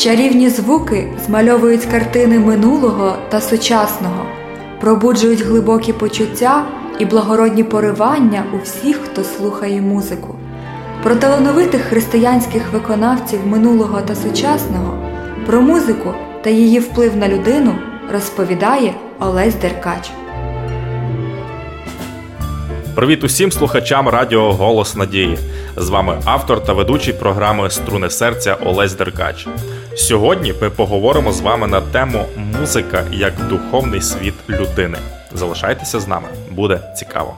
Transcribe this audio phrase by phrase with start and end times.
[0.00, 4.26] Чарівні звуки змальовують картини минулого та сучасного,
[4.80, 6.64] пробуджують глибокі почуття
[6.98, 10.34] і благородні поривання у всіх, хто слухає музику.
[11.02, 14.94] Про талановитих християнських виконавців минулого та сучасного,
[15.46, 17.74] про музику та її вплив на людину
[18.12, 20.10] розповідає Олесь Деркач.
[23.00, 25.38] Привіт усім слухачам радіо Голос Надії.
[25.76, 29.46] З вами автор та ведучий програми Струни серця Олесь Деркач.
[29.96, 34.98] Сьогодні ми поговоримо з вами на тему музика як духовний світ людини.
[35.32, 37.34] Залишайтеся з нами, буде цікаво.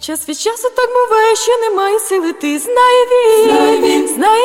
[0.00, 4.08] Час від часу так буває, що немає сили ти знає він, знає він, знає він,
[4.08, 4.43] знає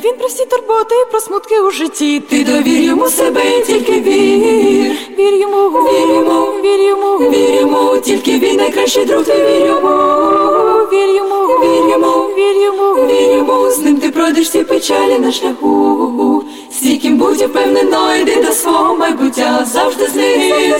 [0.00, 2.20] він, про всі турботи про смутки у житті.
[2.20, 8.38] Ти довір йому себе, тільки вір, вір йому, вір йому, вір йому, вір йому, тільки
[8.38, 9.88] він найкращий друг, ти вір йому,
[10.92, 15.32] вір йому, вір йому, вір йому, вір йому, з ним ти пройдеш всі печалі на
[15.32, 16.35] шляху.
[16.76, 20.74] Стійким будь впевнено, йди до свого майбуття, завжди з ним,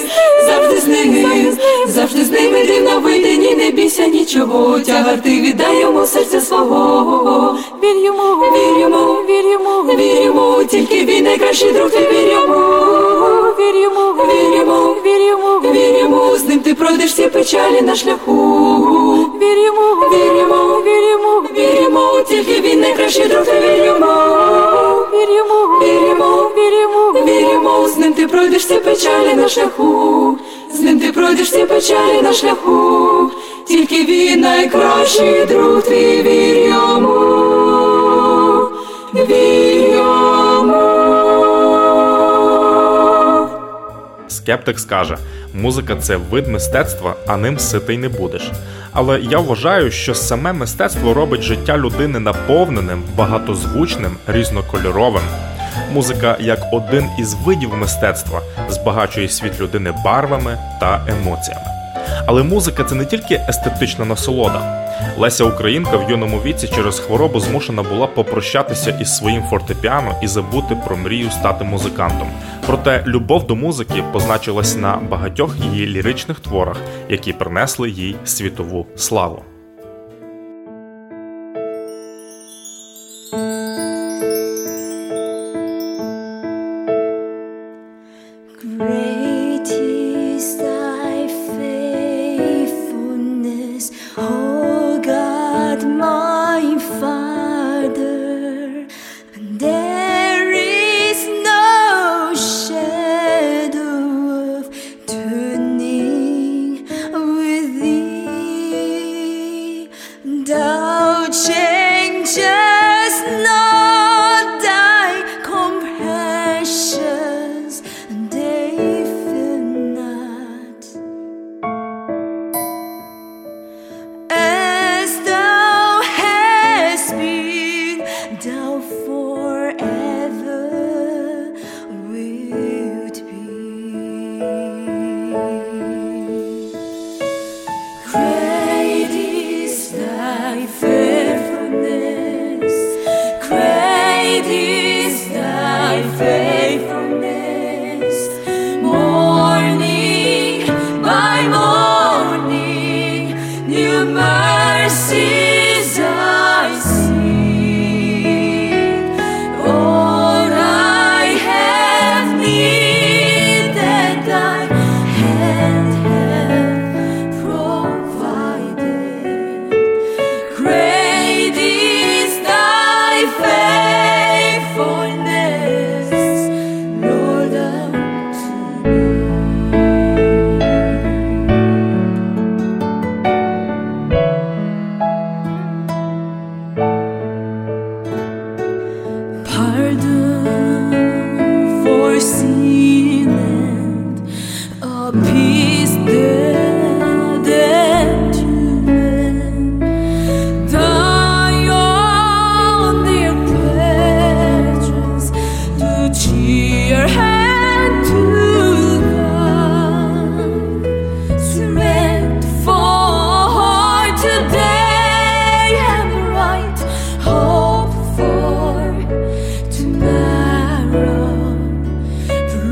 [0.47, 5.81] завжди з ним, завжди з ним іди на видині, не бійся нічого, тягар ти віддай
[5.81, 11.91] йому серця свого, вір йому, вір йому, вір йому, вір йому, тільки він найкращий друг,
[11.91, 12.55] ти вір йому,
[13.59, 17.95] вір йому, вір йому, вір йому, вір йому, з ним ти пройдеш всі печалі на
[17.95, 19.06] шляху,
[19.47, 24.07] вір йому, вір йому, вір йому, вір йому, тільки він найкращий друг, ти вір йому,
[25.13, 29.49] вір йому, вір йому, вір йому, вір йому, з ним ти пройдеш всі печалі на
[29.49, 30.39] шляху,
[30.73, 33.31] з ним ти пройдеш всі печалі на шляху,
[33.69, 37.47] тільки він найкращий друг, ти вір йому.
[44.29, 45.19] Скептик скаже:
[45.57, 48.51] музика це вид мистецтва, а ним ситий не будеш.
[48.93, 55.23] Але я вважаю, що саме мистецтво робить життя людини наповненим, багатозвучним, різнокольоровим.
[55.93, 61.67] Музика, як один із видів мистецтва, збагачує світ людини барвами та емоціями.
[62.27, 64.87] Але музика це не тільки естетична насолода.
[65.19, 70.77] Леся Українка в юному віці через хворобу змушена була попрощатися із своїм фортепіано і забути
[70.87, 72.29] про мрію стати музикантом.
[72.67, 76.77] Проте любов до музики позначилась на багатьох її ліричних творах,
[77.09, 79.43] які принесли їй світову славу.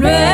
[0.04, 0.33] red.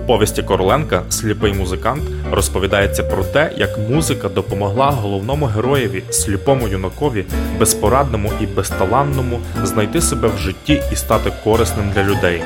[0.00, 2.02] Повісті Короленка Сліпий музикант
[2.32, 7.24] розповідається про те, як музика допомогла головному героєві, сліпому юнакові,
[7.58, 12.42] безпорадному і безталанному знайти себе в житті і стати корисним для людей.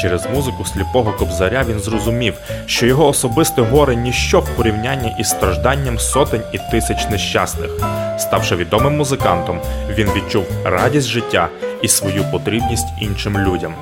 [0.00, 2.34] Через музику сліпого кобзаря він зрозумів,
[2.66, 7.70] що його особисте горе ніщо в порівнянні із стражданням сотень і тисяч нещасних.
[8.18, 9.60] Ставши відомим музикантом,
[9.90, 11.48] він відчув радість життя
[11.82, 13.74] і свою потрібність іншим людям.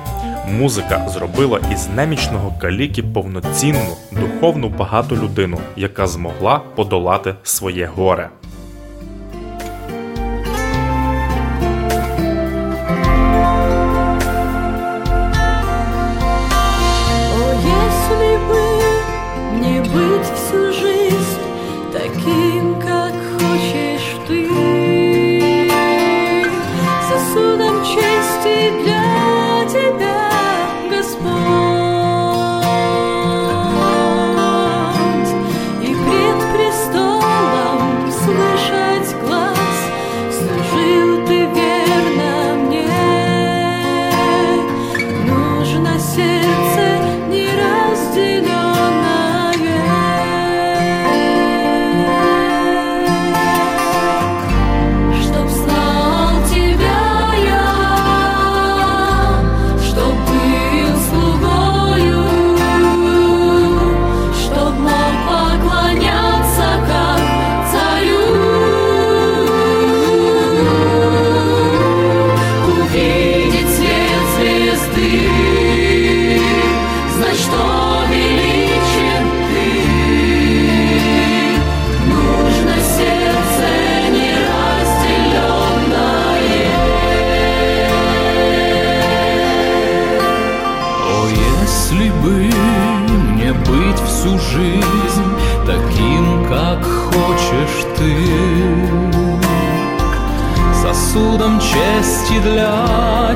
[0.47, 8.29] Музика зробила із немічного каліки повноцінну, духовну багату людину, яка змогла подолати своє горе.
[17.33, 17.53] О,
[17.83, 18.61] если бы
[19.53, 19.81] мне
[20.35, 21.41] всю жизнь
[21.93, 22.50] таким,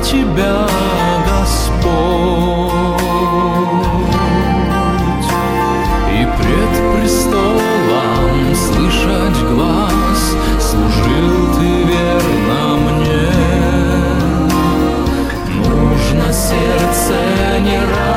[0.00, 0.66] тебя,
[1.28, 1.86] Господь,
[6.12, 13.30] и пред престолом слышать глаз, служил ты верно мне.
[15.64, 17.14] Нужно сердце
[17.60, 18.15] неразделенное.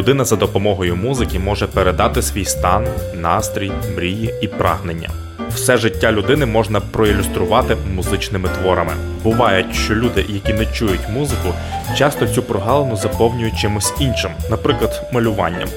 [0.00, 5.10] Людина за допомогою музики може передати свій стан, настрій, мрії і прагнення.
[5.54, 8.92] Все життя людини можна проілюструвати музичними творами.
[9.22, 11.48] Буває, що люди, які не чують музику,
[11.96, 15.68] часто цю прогалину заповнюють чимось іншим, наприклад, малюванням.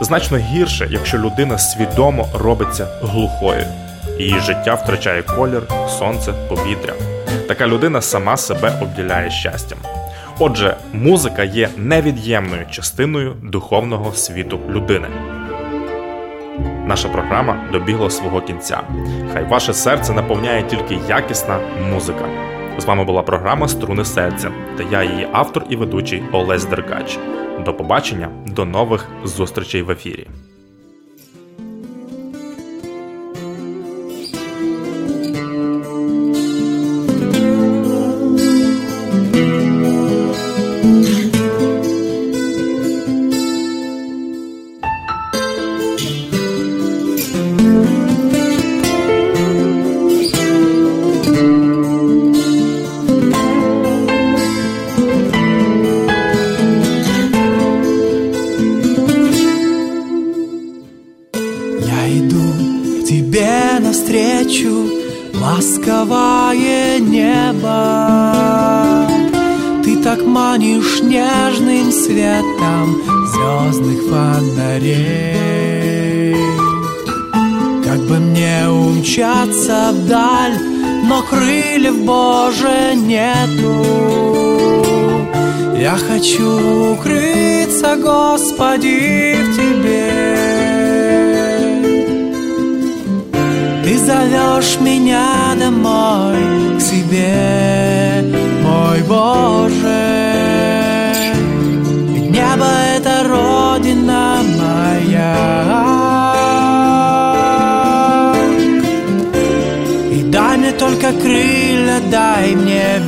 [0.00, 3.64] Значно гірше, якщо людина свідомо робиться глухою.
[4.18, 5.62] Її життя втрачає колір,
[5.98, 6.94] сонце, повітря.
[7.48, 9.78] Така людина сама себе обділяє щастям.
[10.44, 15.08] Отже, музика є невід'ємною частиною духовного світу людини.
[16.86, 18.80] Наша програма добігла свого кінця.
[19.32, 21.60] Хай ваше серце наповняє тільки якісна
[21.92, 22.28] музика.
[22.78, 27.18] З вами була програма Струни серця та я її автор і ведучий Олесь Деркач.
[27.64, 30.26] До побачення, до нових зустрічей в ефірі.
[73.72, 75.56] Звездных фонарей.
[77.84, 80.58] Как бы мне умчаться вдаль,
[81.04, 83.86] но крыльев Боже нету.
[85.78, 90.12] Я хочу укрыться, Господи, в Тебе.
[93.84, 98.22] Ты зовешь меня домой к себе,
[98.62, 100.41] мой Боже.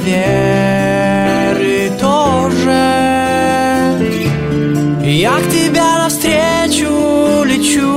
[0.04, 2.84] Веры тоже.
[5.02, 7.94] Я к тебе навстречу лечу.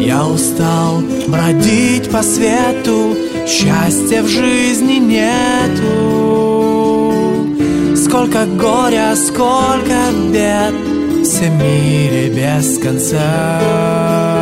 [0.00, 3.16] Я устал бродить по свету,
[3.46, 5.86] счастья в жизни нету.
[7.96, 14.37] Сколько горя, сколько бед в всем мире без конца.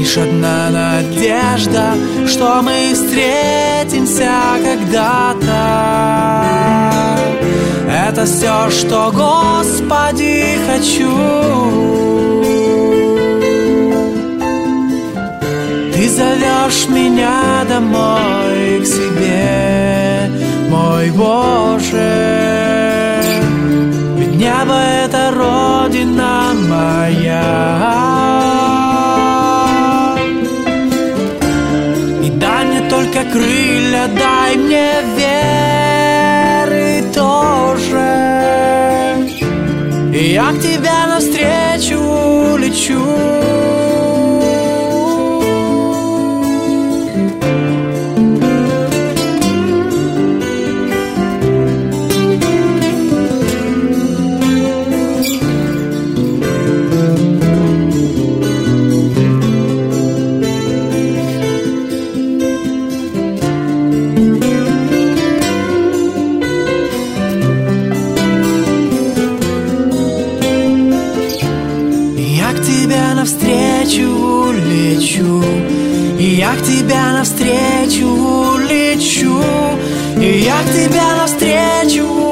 [0.00, 1.92] Лишь одна надежда,
[2.26, 4.30] что мы встретимся
[4.64, 5.98] когда-то.
[8.08, 11.10] Это все, что, Господи, хочу.
[15.92, 20.30] Ты зовешь меня домой к себе,
[20.70, 21.59] мой Боже.
[40.30, 43.89] Я к тебе навстречу лечу.
[76.50, 79.40] я к тебя навстречу лечу,
[80.16, 82.29] я к тебя навстречу